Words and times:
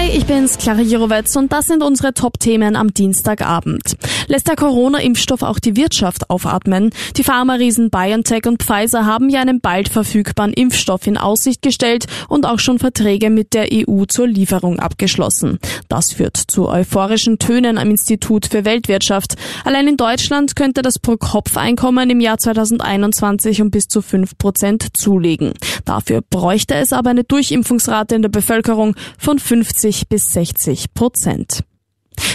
Hi, 0.00 0.16
ich 0.16 0.24
bin's, 0.24 0.56
Clara 0.56 0.80
Jirovetz 0.80 1.36
und 1.36 1.52
das 1.52 1.66
sind 1.66 1.82
unsere 1.82 2.14
Top-Themen 2.14 2.74
am 2.74 2.94
Dienstagabend. 2.94 3.98
Lässt 4.28 4.48
der 4.48 4.56
Corona-Impfstoff 4.56 5.42
auch 5.42 5.58
die 5.58 5.76
Wirtschaft 5.76 6.30
aufatmen? 6.30 6.90
Die 7.18 7.22
Pharma-Riesen 7.22 7.90
BioNTech 7.90 8.46
und 8.46 8.62
Pfizer 8.62 9.04
haben 9.04 9.28
ja 9.28 9.42
einen 9.42 9.60
bald 9.60 9.90
verfügbaren 9.90 10.54
Impfstoff 10.54 11.06
in 11.06 11.18
Aussicht 11.18 11.60
gestellt 11.60 12.06
und 12.30 12.46
auch 12.46 12.60
schon 12.60 12.78
Verträge 12.78 13.28
mit 13.28 13.52
der 13.52 13.68
EU 13.70 14.04
zur 14.06 14.26
Lieferung 14.26 14.78
abgeschlossen. 14.78 15.58
Das 15.88 16.12
führt 16.12 16.38
zu 16.38 16.70
euphorischen 16.70 17.38
Tönen 17.38 17.76
am 17.76 17.90
Institut 17.90 18.46
für 18.46 18.64
Weltwirtschaft. 18.64 19.34
Allein 19.66 19.86
in 19.86 19.98
Deutschland 19.98 20.56
könnte 20.56 20.80
das 20.80 20.98
Pro-Kopf-Einkommen 20.98 22.08
im 22.08 22.20
Jahr 22.20 22.38
2021 22.38 23.60
um 23.60 23.70
bis 23.70 23.86
zu 23.88 24.00
5 24.00 24.38
Prozent 24.38 24.96
zulegen. 24.96 25.52
Dafür 25.84 26.22
bräuchte 26.22 26.76
es 26.76 26.94
aber 26.94 27.10
eine 27.10 27.24
Durchimpfungsrate 27.24 28.14
in 28.14 28.22
der 28.22 28.30
Bevölkerung 28.30 28.94
von 29.18 29.38
50 29.38 29.89
bis 30.08 30.32
60 30.32 30.94
Prozent. 30.94 31.64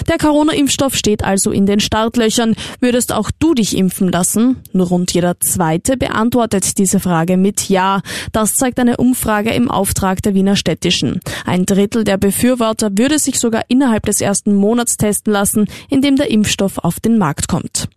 Der 0.08 0.18
Corona-Impfstoff 0.18 0.96
steht 0.96 1.24
also 1.24 1.52
in 1.52 1.66
den 1.66 1.80
Startlöchern. 1.80 2.56
Würdest 2.80 3.14
auch 3.14 3.32
du 3.40 3.54
dich 3.54 3.78
impfen 3.78 4.12
lassen? 4.12 4.58
Nur 4.72 4.88
rund 4.88 5.14
jeder 5.14 5.40
Zweite 5.40 5.98
beantwortet 5.98 6.78
diese 6.78 7.00
Frage 7.00 7.38
mit 7.38 7.70
Ja. 7.70 8.02
Das 8.32 8.56
zeigt 8.56 8.80
eine 8.80 8.98
Umfrage 8.98 9.52
im 9.52 9.70
Auftrag 9.70 10.22
der 10.22 10.34
Wiener 10.34 10.56
Städtischen. 10.56 11.20
Ein 11.46 11.66
Drittel 11.66 12.04
der 12.04 12.18
Befürworter 12.18 12.92
würde 12.98 13.20
sich 13.20 13.40
sogar 13.40 13.64
innerhalb 13.68 14.06
des 14.06 14.22
ersten 14.22 14.56
Monats 14.56 14.98
testen 14.98 15.34
lassen, 15.34 15.68
in 15.90 16.02
dem 16.02 16.16
der 16.16 16.30
Impfstoff 16.30 16.78
auf 16.80 17.00
den 17.00 17.18
Markt 17.18 17.48
kommt. 17.48 17.88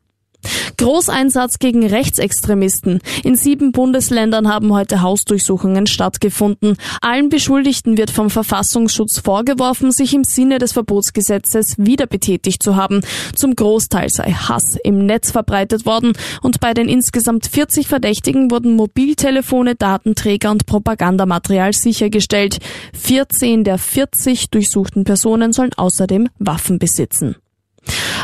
Großeinsatz 0.76 1.58
gegen 1.58 1.86
Rechtsextremisten. 1.86 3.00
In 3.24 3.36
sieben 3.36 3.72
Bundesländern 3.72 4.48
haben 4.48 4.72
heute 4.72 5.02
Hausdurchsuchungen 5.02 5.86
stattgefunden. 5.86 6.76
Allen 7.00 7.28
Beschuldigten 7.28 7.96
wird 7.96 8.10
vom 8.10 8.30
Verfassungsschutz 8.30 9.18
vorgeworfen, 9.18 9.92
sich 9.92 10.14
im 10.14 10.24
Sinne 10.24 10.58
des 10.58 10.72
Verbotsgesetzes 10.72 11.74
wieder 11.78 12.06
betätigt 12.06 12.62
zu 12.62 12.76
haben. 12.76 13.00
Zum 13.34 13.54
Großteil 13.56 14.08
sei 14.10 14.32
Hass 14.32 14.76
im 14.82 15.06
Netz 15.06 15.30
verbreitet 15.30 15.86
worden 15.86 16.12
und 16.42 16.60
bei 16.60 16.74
den 16.74 16.88
insgesamt 16.88 17.46
40 17.46 17.86
Verdächtigen 17.88 18.50
wurden 18.50 18.76
Mobiltelefone, 18.76 19.74
Datenträger 19.74 20.50
und 20.50 20.66
Propagandamaterial 20.66 21.72
sichergestellt. 21.72 22.58
14 22.94 23.64
der 23.64 23.78
40 23.78 24.50
durchsuchten 24.50 25.04
Personen 25.04 25.52
sollen 25.52 25.72
außerdem 25.76 26.28
Waffen 26.38 26.78
besitzen. 26.78 27.36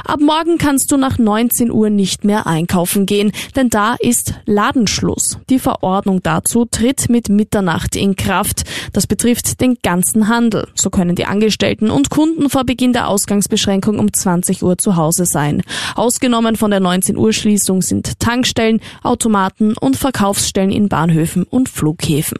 Ab 0.04 0.20
morgen 0.20 0.58
kannst 0.58 0.90
du 0.92 0.96
nach 0.96 1.18
19 1.18 1.70
Uhr 1.70 1.90
nicht 1.90 2.24
mehr 2.24 2.46
einkaufen 2.46 3.06
gehen, 3.06 3.32
denn 3.56 3.70
da 3.70 3.94
ist 3.98 4.34
Ladenschluss. 4.46 5.38
Die 5.50 5.58
Verordnung 5.58 6.22
dazu 6.22 6.64
tritt 6.64 7.08
mit 7.08 7.28
Mitternacht 7.28 7.96
in 7.96 8.16
Kraft. 8.16 8.64
Das 8.92 9.06
betrifft 9.06 9.60
den 9.60 9.78
ganzen 9.82 10.28
Handel. 10.28 10.68
So 10.74 10.90
können 10.90 11.16
die 11.16 11.26
Angestellten 11.26 11.90
und 11.90 12.10
Kunden 12.10 12.50
vor 12.50 12.64
Beginn 12.64 12.92
der 12.92 13.08
Ausgangsbeschränkung 13.08 13.98
um 13.98 14.12
20 14.12 14.62
Uhr 14.62 14.78
zu 14.78 14.96
Hause 14.96 15.26
sein. 15.26 15.62
Ausgenommen 15.94 16.56
von 16.56 16.70
der 16.70 16.80
19 16.80 17.16
Uhr 17.16 17.32
Schließung 17.32 17.82
sind 17.82 18.18
Tankstellen, 18.20 18.80
Automaten 19.02 19.74
und 19.76 19.96
Verkaufsstellen 19.96 20.70
in 20.70 20.88
Bahnhöfen 20.88 21.44
und 21.44 21.68
Flughäfen. 21.68 22.38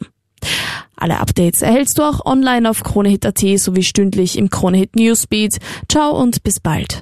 Alle 0.95 1.19
Updates 1.19 1.61
erhältst 1.61 1.97
du 1.97 2.03
auch 2.03 2.25
online 2.25 2.69
auf 2.69 2.83
KroneHit.at 2.83 3.43
sowie 3.57 3.83
stündlich 3.83 4.37
im 4.37 4.49
KroneHit 4.49 4.95
Newsbeat. 4.95 5.57
Ciao 5.89 6.19
und 6.19 6.43
bis 6.43 6.59
bald. 6.59 7.01